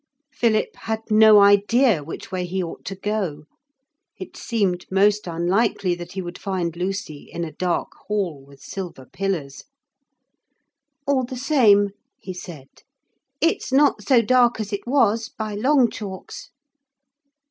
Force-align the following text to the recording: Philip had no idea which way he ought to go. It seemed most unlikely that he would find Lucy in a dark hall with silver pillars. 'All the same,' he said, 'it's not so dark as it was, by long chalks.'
Philip 0.33 0.75
had 0.77 1.11
no 1.11 1.37
idea 1.41 2.03
which 2.03 2.31
way 2.31 2.43
he 2.47 2.63
ought 2.63 2.83
to 2.85 2.95
go. 2.95 3.43
It 4.17 4.35
seemed 4.35 4.87
most 4.89 5.27
unlikely 5.27 5.93
that 5.93 6.13
he 6.13 6.23
would 6.23 6.39
find 6.39 6.75
Lucy 6.75 7.29
in 7.31 7.43
a 7.43 7.51
dark 7.53 7.91
hall 8.07 8.43
with 8.43 8.61
silver 8.61 9.05
pillars. 9.05 9.65
'All 11.05 11.23
the 11.23 11.37
same,' 11.37 11.89
he 12.19 12.33
said, 12.33 12.69
'it's 13.41 13.71
not 13.71 14.01
so 14.01 14.23
dark 14.23 14.59
as 14.59 14.73
it 14.73 14.87
was, 14.87 15.29
by 15.29 15.53
long 15.53 15.87
chalks.' 15.91 16.49